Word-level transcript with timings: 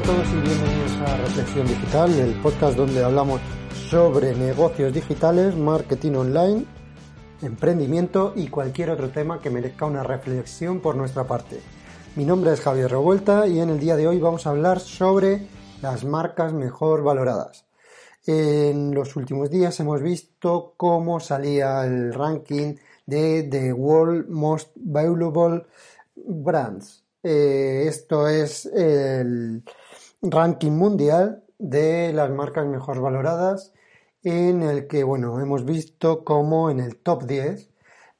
A 0.00 0.02
todos 0.02 0.28
y 0.28 0.40
bienvenidos 0.40 0.92
a 1.06 1.16
Reflexión 1.18 1.66
Digital, 1.66 2.18
el 2.18 2.32
podcast 2.40 2.74
donde 2.74 3.04
hablamos 3.04 3.38
sobre 3.90 4.34
negocios 4.34 4.94
digitales, 4.94 5.54
marketing 5.54 6.12
online, 6.12 6.64
emprendimiento 7.42 8.32
y 8.34 8.48
cualquier 8.48 8.88
otro 8.88 9.10
tema 9.10 9.42
que 9.42 9.50
merezca 9.50 9.84
una 9.84 10.02
reflexión 10.02 10.80
por 10.80 10.96
nuestra 10.96 11.24
parte. 11.24 11.60
Mi 12.16 12.24
nombre 12.24 12.54
es 12.54 12.62
Javier 12.62 12.90
Revuelta 12.90 13.46
y 13.46 13.60
en 13.60 13.68
el 13.68 13.78
día 13.78 13.94
de 13.94 14.08
hoy 14.08 14.18
vamos 14.18 14.46
a 14.46 14.50
hablar 14.50 14.80
sobre 14.80 15.46
las 15.82 16.02
marcas 16.02 16.54
mejor 16.54 17.02
valoradas. 17.02 17.66
En 18.24 18.94
los 18.94 19.16
últimos 19.16 19.50
días 19.50 19.80
hemos 19.80 20.00
visto 20.00 20.72
cómo 20.78 21.20
salía 21.20 21.84
el 21.84 22.14
ranking 22.14 22.76
de 23.04 23.42
The 23.42 23.74
World 23.74 24.30
Most 24.30 24.70
Valuable 24.76 25.66
Brands. 26.16 27.04
Eh, 27.22 27.84
esto 27.86 28.26
es 28.28 28.64
el 28.64 29.62
ranking 30.22 30.72
mundial 30.72 31.44
de 31.58 32.12
las 32.12 32.30
marcas 32.30 32.66
mejor 32.66 33.00
valoradas 33.00 33.72
en 34.22 34.62
el 34.62 34.86
que, 34.86 35.04
bueno, 35.04 35.40
hemos 35.40 35.64
visto 35.64 36.24
como 36.24 36.70
en 36.70 36.80
el 36.80 36.96
top 36.96 37.24
10 37.24 37.70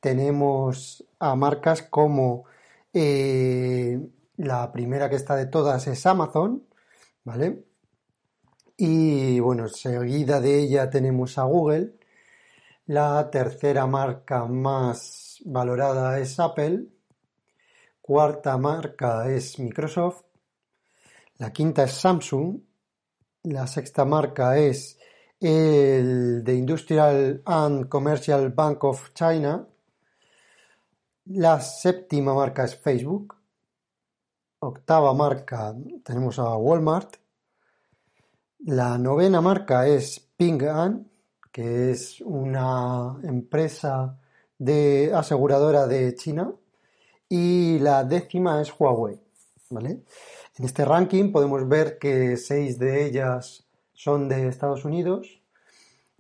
tenemos 0.01 1.05
a 1.19 1.37
marcas 1.37 1.83
como 1.83 2.45
eh, 2.93 4.01
la 4.37 4.73
primera 4.73 5.11
que 5.11 5.17
está 5.17 5.37
de 5.37 5.47
todas 5.47 5.87
es 5.87 6.07
Amazon, 6.07 6.65
¿vale? 7.25 7.65
Y 8.77 9.39
bueno, 9.41 9.69
seguida 9.69 10.41
de 10.41 10.59
ella 10.59 10.89
tenemos 10.89 11.37
a 11.37 11.43
Google. 11.45 11.95
La 12.87 13.31
tercera 13.31 13.87
marca 13.87 14.47
más 14.47 15.39
valorada 15.45 16.19
es 16.19 16.41
Apple. 16.41 16.87
Cuarta 18.01 18.57
marca 18.57 19.29
es 19.29 19.59
Microsoft. 19.59 20.30
La 21.41 21.51
quinta 21.55 21.85
es 21.85 21.93
Samsung. 21.93 22.61
La 23.45 23.67
sexta 23.67 24.05
marca 24.05 24.59
es 24.59 24.99
el 25.41 26.43
The 26.45 26.55
Industrial 26.55 27.41
and 27.47 27.89
Commercial 27.89 28.51
Bank 28.51 28.85
of 28.85 29.15
China. 29.15 29.67
La 31.25 31.59
séptima 31.63 32.35
marca 32.35 32.65
es 32.65 32.77
Facebook. 32.77 33.35
Octava 34.59 35.15
marca 35.15 35.75
tenemos 36.05 36.39
a 36.39 36.55
Walmart. 36.59 37.17
La 38.67 38.99
novena 38.99 39.41
marca 39.41 39.87
es 39.87 40.21
Ping 40.21 40.63
An, 40.65 41.11
que 41.51 41.93
es 41.93 42.21
una 42.21 43.19
empresa 43.23 44.21
de 44.59 45.11
aseguradora 45.15 45.87
de 45.87 46.15
China. 46.15 46.53
Y 47.31 47.79
la 47.79 48.05
décima 48.05 48.61
es 48.61 48.71
Huawei. 48.79 49.19
¿vale? 49.71 50.03
En 50.61 50.67
este 50.67 50.85
ranking 50.85 51.33
podemos 51.33 51.67
ver 51.67 51.99
que 51.99 52.37
seis 52.37 52.79
de 52.79 53.07
ellas 53.07 53.65
son 53.95 54.29
de 54.29 54.47
Estados 54.47 54.85
Unidos. 54.85 55.41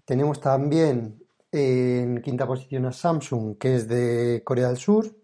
Tenemos 0.07 0.41
también 0.41 1.23
en 1.53 2.23
quinta 2.23 2.47
posición 2.47 2.87
a 2.87 2.93
Samsung, 2.93 3.59
que 3.59 3.77
es 3.77 3.87
de 3.87 4.41
Corea 4.43 4.69
del 4.69 4.79
Sur. 4.79 5.15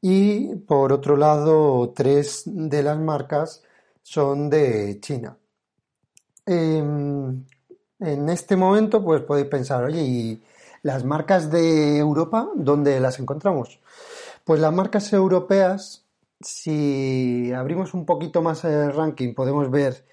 Y 0.00 0.56
por 0.56 0.92
otro 0.92 1.16
lado, 1.16 1.92
tres 1.94 2.42
de 2.44 2.82
las 2.82 2.98
marcas 2.98 3.62
son 4.02 4.50
de 4.50 4.98
China. 5.00 5.36
Em, 6.44 7.44
en 8.00 8.28
este 8.28 8.56
momento, 8.56 9.04
pues 9.04 9.22
podéis 9.22 9.46
pensar, 9.46 9.84
oye, 9.84 10.02
¿y 10.02 10.42
las 10.82 11.04
marcas 11.04 11.48
de 11.48 11.96
Europa, 11.98 12.50
dónde 12.56 12.98
las 12.98 13.20
encontramos? 13.20 13.78
Pues 14.44 14.60
las 14.60 14.72
marcas 14.72 15.12
europeas, 15.12 16.01
si 16.44 17.52
abrimos 17.52 17.94
un 17.94 18.06
poquito 18.06 18.42
más 18.42 18.64
el 18.64 18.92
ranking, 18.92 19.34
podemos 19.34 19.70
ver 19.70 20.06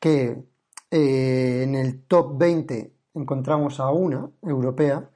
que 0.00 0.44
eh, 0.90 1.62
en 1.64 1.74
el 1.74 2.04
top 2.04 2.38
20 2.38 2.92
encontramos 3.14 3.80
a 3.80 3.90
una 3.90 4.30
europea, 4.42 5.10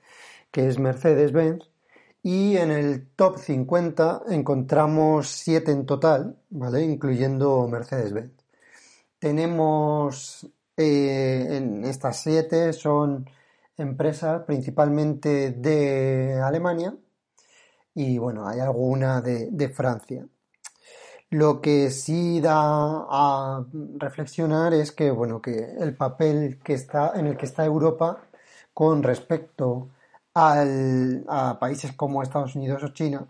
que 0.51 0.69
es 0.69 0.79
Mercedes-Benz, 0.79 1.71
y 2.23 2.57
en 2.57 2.71
el 2.71 3.09
top 3.17 3.39
50 3.39 4.23
encontramos 4.31 5.29
7 5.29 5.73
en 5.73 5.87
total, 5.87 6.39
¿vale? 6.51 6.83
Incluyendo 6.85 7.67
Mercedes-Benz. 7.69 8.33
Tenemos 9.19 10.47
eh, 10.77 11.47
en 11.57 11.85
estas 11.85 12.21
7 12.23 12.73
son 12.73 13.29
empresas 13.77 14.43
principalmente 14.47 15.51
de 15.53 16.41
Alemania 16.43 16.95
y 17.95 18.19
bueno, 18.19 18.47
hay 18.47 18.61
alguna 18.61 19.21
de, 19.21 19.49
de 19.51 19.69
Francia. 19.69 20.27
Lo 21.31 21.61
que 21.61 21.91
sí 21.91 22.41
da 22.41 22.57
a 23.09 23.65
reflexionar 23.99 24.75
es 24.75 24.91
que, 24.93 25.11
bueno, 25.13 25.41
que 25.41 25.75
el 25.79 25.97
papel 25.97 26.59
que 26.65 26.75
está, 26.75 27.13
en 27.15 27.27
el 27.27 27.37
que 27.37 27.47
está 27.47 27.65
Europa 27.65 28.29
con 28.75 29.03
respecto 29.05 29.91
al, 30.35 31.25
a 31.29 31.59
países 31.61 31.93
como 31.93 32.23
Estados 32.23 32.57
Unidos 32.57 32.83
o 32.83 32.89
China, 32.89 33.29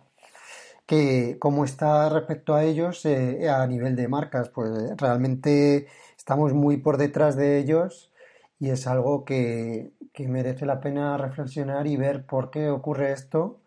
que 0.87 1.39
como 1.39 1.65
está 1.65 2.09
respecto 2.09 2.55
a 2.55 2.65
ellos 2.65 3.05
eh, 3.07 3.49
a 3.51 3.67
nivel 3.67 3.97
de 3.97 4.09
marcas, 4.09 4.49
pues 4.51 4.71
realmente 4.97 5.89
estamos 6.17 6.55
muy 6.55 6.79
por 6.79 6.97
detrás 6.97 7.37
de 7.37 7.59
ellos 7.59 8.11
y 8.59 8.71
es 8.71 8.87
algo 8.87 9.25
que, 9.25 9.93
que 10.13 10.29
merece 10.29 10.67
la 10.67 10.81
pena 10.81 11.17
reflexionar 11.19 11.87
y 11.87 11.97
ver 11.97 12.27
por 12.27 12.51
qué 12.51 12.71
ocurre 12.71 13.13
esto 13.13 13.61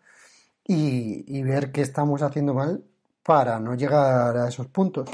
y, 0.66 1.24
y 1.28 1.42
ver 1.42 1.72
qué 1.72 1.82
estamos 1.82 2.22
haciendo 2.22 2.54
mal 2.54 2.84
para 3.24 3.58
no 3.60 3.74
llegar 3.74 4.36
a 4.36 4.48
esos 4.48 4.66
puntos. 4.68 5.10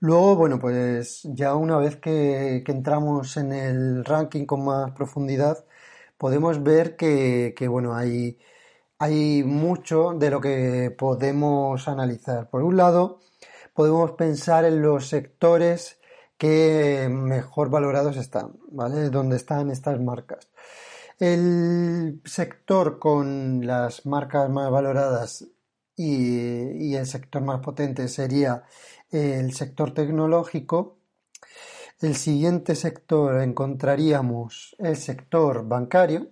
Luego, 0.00 0.36
bueno, 0.36 0.58
pues 0.60 1.22
ya 1.24 1.54
una 1.56 1.76
vez 1.78 1.96
que, 1.96 2.62
entramos 2.66 3.36
en 3.36 3.52
el 3.52 4.04
ranking 4.04 4.46
con 4.46 4.64
más 4.64 4.92
profundidad, 4.92 5.64
podemos 6.16 6.62
ver 6.62 6.96
que, 6.96 7.52
bueno, 7.68 7.94
hay, 7.94 8.38
hay 8.98 9.42
mucho 9.44 10.14
de 10.14 10.30
lo 10.30 10.40
que 10.40 10.94
podemos 10.96 11.88
analizar. 11.88 12.48
Por 12.50 12.62
un 12.62 12.76
lado, 12.76 13.20
podemos 13.74 14.12
pensar 14.12 14.64
en 14.64 14.82
los 14.82 15.08
sectores 15.08 15.98
que 16.38 17.08
mejor 17.10 17.70
valorados 17.70 18.16
están, 18.16 18.52
¿vale? 18.70 19.10
Donde 19.10 19.36
están 19.36 19.70
estas 19.70 20.00
marcas. 20.00 20.48
El 21.18 22.22
sector 22.24 22.98
con 23.00 23.66
las 23.66 24.06
marcas 24.06 24.48
más 24.50 24.70
valoradas 24.70 25.48
y, 25.98 26.94
el 26.94 27.06
sector 27.06 27.42
más 27.42 27.60
potente 27.60 28.08
sería 28.08 28.62
el 29.10 29.52
sector 29.52 29.92
tecnológico. 29.92 30.98
El 32.00 32.14
siguiente 32.14 32.76
sector 32.76 33.42
encontraríamos 33.42 34.76
el 34.78 34.96
sector 34.96 35.66
bancario 35.66 36.28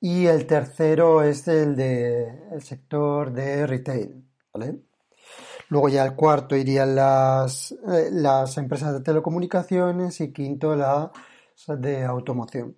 y 0.00 0.26
el 0.26 0.46
tercero 0.46 1.22
es 1.22 1.46
el 1.48 1.76
de 1.76 2.26
el 2.52 2.62
sector 2.62 3.32
de 3.32 3.66
retail, 3.66 4.24
Luego 5.68 5.88
ya 5.88 6.04
el 6.04 6.14
cuarto 6.14 6.56
irían 6.56 6.94
las, 6.94 7.72
eh, 7.72 8.08
las 8.12 8.56
empresas 8.58 8.92
de 8.94 9.00
telecomunicaciones 9.00 10.20
y 10.20 10.32
quinto 10.32 10.76
la 10.76 11.10
de 11.68 12.04
automoción. 12.04 12.76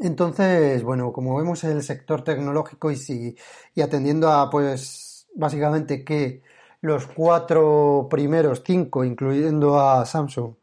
Entonces, 0.00 0.82
bueno, 0.82 1.12
como 1.12 1.36
vemos 1.36 1.64
el 1.64 1.82
sector 1.82 2.24
tecnológico 2.24 2.90
y 2.90 2.96
si, 2.96 3.36
y 3.74 3.82
atendiendo 3.82 4.30
a, 4.30 4.48
pues, 4.48 5.28
básicamente 5.34 6.02
que 6.04 6.42
los 6.80 7.06
cuatro 7.06 8.08
primeros, 8.10 8.62
cinco, 8.64 9.04
incluyendo 9.04 9.78
a 9.78 10.04
Samsung, 10.06 10.54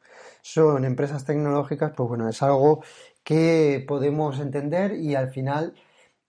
son 0.42 0.84
empresas 0.86 1.26
tecnológicas, 1.26 1.92
pues 1.96 2.10
bueno, 2.10 2.28
es 2.28 2.42
algo 2.42 2.84
que 3.24 3.84
podemos 3.88 4.40
entender 4.40 4.94
y 4.94 5.14
al 5.16 5.30
final, 5.32 5.76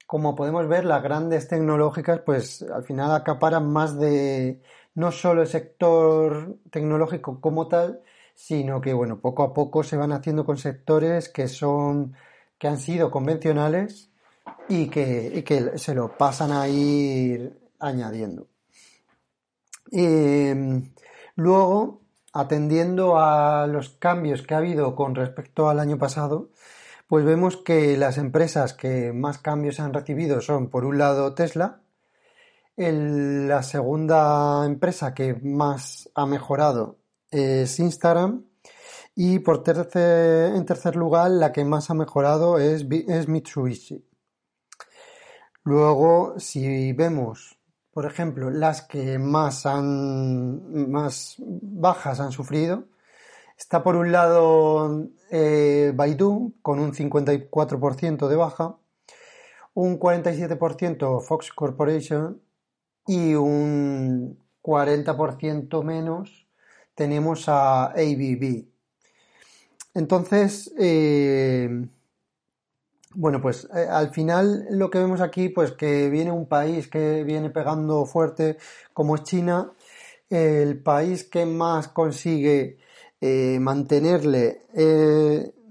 como 0.06 0.36
podemos 0.36 0.68
ver, 0.68 0.84
las 0.84 1.02
grandes 1.02 1.48
tecnológicas, 1.48 2.20
pues 2.20 2.62
al 2.62 2.84
final 2.84 3.14
acaparan 3.14 3.72
más 3.72 3.98
de 3.98 4.60
no 4.94 5.12
solo 5.12 5.42
el 5.42 5.48
sector 5.48 6.58
tecnológico 6.70 7.40
como 7.40 7.68
tal, 7.68 8.02
sino 8.34 8.80
que, 8.80 8.92
bueno, 8.92 9.20
poco 9.20 9.42
a 9.42 9.54
poco 9.54 9.82
se 9.84 9.96
van 9.96 10.12
haciendo 10.12 10.44
con 10.46 10.58
sectores 10.58 11.28
que 11.28 11.48
son 11.48 12.14
que 12.60 12.68
han 12.68 12.78
sido 12.78 13.10
convencionales 13.10 14.10
y 14.68 14.88
que, 14.88 15.72
se 15.76 15.94
lo 15.94 16.16
pasan 16.16 16.52
a 16.52 16.68
ir 16.68 17.58
añadiendo. 17.80 18.48
Em, 19.90 20.92
luego, 21.36 22.02
atendiendo 22.34 23.18
a 23.18 23.66
los 23.66 23.88
cambios 23.90 24.42
que 24.42 24.54
ha 24.54 24.58
habido 24.58 24.94
con 24.94 25.14
respecto 25.14 25.70
al 25.70 25.80
año 25.80 25.96
pasado, 25.96 26.50
pues 27.08 27.24
vemos 27.24 27.56
que 27.56 27.96
las 27.96 28.18
empresas 28.18 28.74
que 28.74 29.12
más 29.12 29.38
cambios 29.38 29.80
han 29.80 29.94
recibido 29.94 30.42
son, 30.42 30.68
por 30.68 30.84
un 30.84 30.98
lado, 30.98 31.34
Tesla, 31.34 31.80
la 32.76 33.62
segunda 33.62 34.64
empresa 34.66 35.14
que 35.14 35.34
más 35.34 36.10
ha 36.14 36.26
mejorado 36.26 36.98
es 37.30 37.78
Instagram 37.80 38.49
y 39.14 39.40
por 39.40 39.62
tercer, 39.62 40.54
en 40.54 40.64
tercer 40.64 40.96
lugar, 40.96 41.30
la 41.30 41.52
que 41.52 41.64
más 41.64 41.90
ha 41.90 41.94
mejorado 41.94 42.58
es, 42.58 42.86
es 43.08 43.28
Mitsubishi. 43.28 44.04
Luego, 45.64 46.34
si 46.38 46.92
vemos 46.92 47.60
por 47.92 48.06
ejemplo, 48.06 48.50
las 48.50 48.82
que 48.82 49.18
más, 49.18 49.66
han, 49.66 50.90
más 50.90 51.36
bajas 51.38 52.20
han 52.20 52.32
sufrido. 52.32 52.84
Está 53.58 53.82
por 53.82 53.96
un 53.96 54.12
lado 54.12 55.08
eh, 55.30 55.92
Baidu 55.94 56.54
con 56.62 56.78
un 56.78 56.92
54% 56.92 58.28
de 58.28 58.36
baja, 58.36 58.78
un 59.74 59.98
47% 59.98 61.20
Fox 61.20 61.52
Corporation 61.52 62.40
y 63.06 63.34
un 63.34 64.38
40% 64.62 65.82
menos 65.84 66.48
tenemos 66.94 67.48
a 67.48 67.86
ABB. 67.86 68.69
Entonces, 69.94 70.72
eh, 70.78 71.68
bueno, 73.14 73.40
pues 73.40 73.68
eh, 73.74 73.86
al 73.90 74.10
final 74.10 74.66
lo 74.70 74.90
que 74.90 74.98
vemos 74.98 75.20
aquí, 75.20 75.48
pues 75.48 75.72
que 75.72 76.08
viene 76.10 76.30
un 76.30 76.46
país 76.46 76.88
que 76.88 77.24
viene 77.24 77.50
pegando 77.50 78.06
fuerte 78.06 78.56
como 78.92 79.16
es 79.16 79.24
China, 79.24 79.72
el 80.28 80.80
país 80.80 81.24
que 81.24 81.44
más 81.44 81.88
consigue 81.88 82.78
eh, 83.20 83.58
mantenerle 83.60 84.62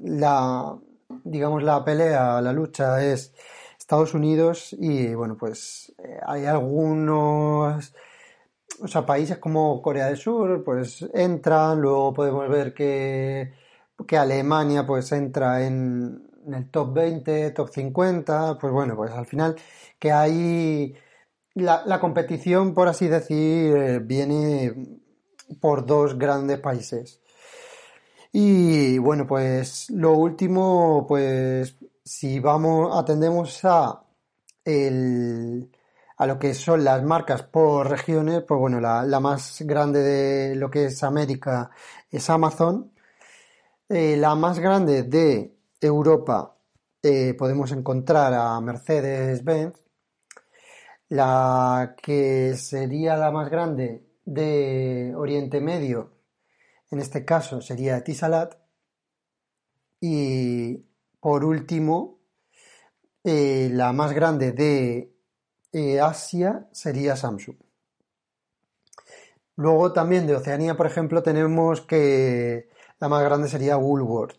la, 0.02 0.78
digamos, 1.24 1.64
la 1.64 1.84
pelea, 1.86 2.42
la 2.42 2.52
lucha 2.52 3.04
es 3.06 3.34
Estados 3.78 4.14
Unidos 4.14 4.76
y 4.78 5.14
bueno, 5.16 5.38
pues 5.38 5.94
hay 6.26 6.46
algunos, 6.46 7.94
o 8.82 8.88
sea, 8.88 9.06
países 9.06 9.38
como 9.38 9.82
Corea 9.82 10.08
del 10.08 10.18
Sur, 10.18 10.64
pues 10.64 11.06
entran, 11.14 11.80
luego 11.80 12.14
podemos 12.14 12.50
ver 12.50 12.74
que, 12.74 13.54
que 14.08 14.18
Alemania 14.18 14.86
pues 14.86 15.12
entra 15.12 15.66
en, 15.66 16.28
el 16.48 16.70
top 16.70 16.94
20, 16.94 17.52
top 17.52 17.70
50, 17.70 18.58
pues 18.60 18.74
bueno, 18.74 18.96
pues 18.96 19.12
al 19.12 19.26
final 19.26 19.56
que 20.00 20.12
hay 20.12 20.96
la, 21.56 22.00
competición, 22.00 22.74
por 22.74 22.88
así 22.88 23.08
decir, 23.08 23.76
eh, 23.76 24.00
viene 24.00 24.74
por 25.60 25.86
dos 25.86 26.18
grandes 26.18 26.60
países. 26.60 27.22
Y 28.32 28.98
bueno, 29.00 29.26
pues 29.28 29.90
lo 29.90 30.14
último, 30.14 31.06
pues 31.08 31.76
si 32.04 32.40
vamos, 32.40 32.96
atendemos 32.98 33.60
a 33.66 34.04
el, 34.66 35.70
a 36.18 36.26
lo 36.26 36.38
que 36.38 36.54
son 36.54 36.84
las 36.84 37.04
marcas 37.04 37.44
por 37.44 37.90
regiones, 37.90 38.44
pues 38.48 38.60
bueno, 38.60 38.80
la, 38.80 39.20
más 39.20 39.62
grande 39.62 40.02
de 40.02 40.56
lo 40.56 40.70
que 40.70 40.86
es 40.86 41.04
América 41.04 41.72
es 42.12 42.30
Amazon. 42.30 42.92
Eh, 43.92 44.16
la 44.18 44.36
más 44.36 44.60
grande 44.60 45.02
de 45.02 45.58
Europa 45.82 46.56
eh, 47.02 47.34
podemos 47.34 47.72
encontrar 47.72 48.36
a 48.36 48.62
Mercedes-Benz, 48.62 49.82
la 51.10 51.96
que 52.00 52.56
sería 52.56 53.18
la 53.18 53.32
más 53.32 53.50
grande 53.50 54.06
de 54.26 55.12
Oriente 55.16 55.60
Medio, 55.60 56.12
en 56.92 57.00
este 57.00 57.26
caso 57.26 57.62
sería 57.62 58.04
Tisalat, 58.04 58.58
y 60.00 60.86
por 61.20 61.44
último, 61.44 62.20
eh, 63.24 63.70
la 63.72 63.92
más 63.92 64.14
grande 64.14 64.52
de 64.52 66.00
Asia 66.00 66.68
sería 66.72 67.16
Samsung. 67.16 67.58
Luego 69.56 69.94
también 69.94 70.28
de 70.28 70.36
Oceanía, 70.36 70.78
por 70.78 70.86
ejemplo, 70.86 71.24
tenemos 71.24 71.82
que 71.82 72.70
la 73.00 73.08
más 73.08 73.24
grande 73.24 73.48
sería 73.48 73.78
Woolworth. 73.78 74.38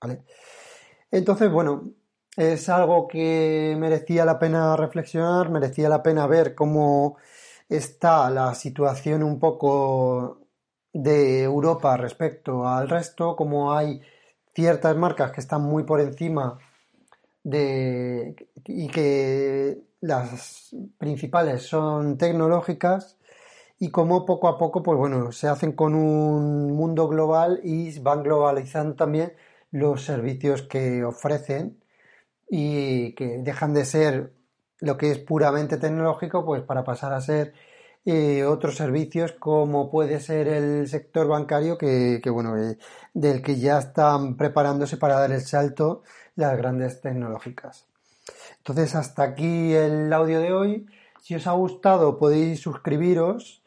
¿vale? 0.00 0.22
Entonces, 1.10 1.50
bueno, 1.50 1.92
es 2.36 2.68
algo 2.68 3.06
que 3.08 3.76
merecía 3.78 4.24
la 4.24 4.38
pena 4.38 4.76
reflexionar, 4.76 5.50
merecía 5.50 5.88
la 5.88 6.02
pena 6.02 6.26
ver 6.26 6.54
cómo 6.54 7.16
está 7.68 8.30
la 8.30 8.54
situación 8.54 9.22
un 9.22 9.38
poco 9.38 10.40
de 10.92 11.42
Europa 11.42 11.96
respecto 11.96 12.66
al 12.66 12.88
resto, 12.88 13.36
cómo 13.36 13.72
hay 13.74 14.00
ciertas 14.54 14.96
marcas 14.96 15.32
que 15.32 15.40
están 15.40 15.62
muy 15.62 15.84
por 15.84 16.00
encima 16.00 16.58
de 17.42 18.36
y 18.66 18.88
que 18.88 19.82
las 20.00 20.74
principales 20.98 21.62
son 21.62 22.18
tecnológicas 22.18 23.18
y 23.82 23.90
cómo 23.90 24.24
poco 24.24 24.46
a 24.46 24.58
poco 24.58 24.80
pues 24.80 24.96
bueno 24.96 25.32
se 25.32 25.48
hacen 25.48 25.72
con 25.72 25.96
un 25.96 26.72
mundo 26.72 27.08
global 27.08 27.58
y 27.64 27.98
van 27.98 28.22
globalizando 28.22 28.94
también 28.94 29.32
los 29.72 30.04
servicios 30.04 30.62
que 30.62 31.02
ofrecen 31.02 31.82
y 32.48 33.12
que 33.14 33.38
dejan 33.38 33.74
de 33.74 33.84
ser 33.84 34.34
lo 34.78 34.96
que 34.96 35.10
es 35.10 35.18
puramente 35.18 35.78
tecnológico, 35.78 36.44
pues 36.44 36.62
para 36.62 36.84
pasar 36.84 37.12
a 37.12 37.20
ser 37.20 37.54
eh, 38.04 38.44
otros 38.44 38.76
servicios 38.76 39.32
como 39.32 39.90
puede 39.90 40.20
ser 40.20 40.46
el 40.46 40.86
sector 40.86 41.26
bancario 41.26 41.76
que, 41.76 42.20
bueno, 42.30 42.56
eh, 42.56 42.78
del 43.14 43.42
que 43.42 43.56
ya 43.58 43.78
están 43.78 44.36
preparándose 44.36 44.96
para 44.96 45.18
dar 45.18 45.32
el 45.32 45.40
salto 45.40 46.02
las 46.36 46.56
grandes 46.56 47.00
tecnológicas. 47.00 47.86
Entonces, 48.58 48.94
hasta 48.94 49.24
aquí 49.24 49.72
el 49.74 50.12
audio 50.12 50.38
de 50.40 50.52
hoy. 50.52 50.86
Si 51.20 51.34
os 51.34 51.46
ha 51.46 51.52
gustado, 51.52 52.18
podéis 52.18 52.60
suscribiros 52.60 53.61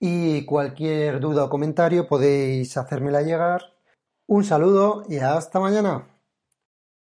y 0.00 0.44
cualquier 0.46 1.20
duda 1.20 1.44
o 1.44 1.50
comentario 1.50 2.08
podéis 2.08 2.76
hacérmela 2.76 3.22
llegar. 3.22 3.74
Un 4.26 4.44
saludo 4.44 5.04
y 5.08 5.18
hasta 5.18 5.60
mañana. 5.60 6.08